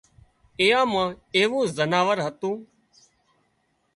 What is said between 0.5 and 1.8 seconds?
ايئان مان ايوون